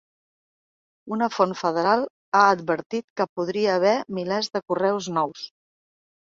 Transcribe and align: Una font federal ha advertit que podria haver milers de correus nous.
Una 1.17 1.27
font 1.35 1.51
federal 1.59 2.05
ha 2.39 2.41
advertit 2.53 3.05
que 3.21 3.27
podria 3.41 3.77
haver 3.81 3.93
milers 4.21 4.51
de 4.57 4.63
correus 4.73 5.11
nous. 5.21 5.47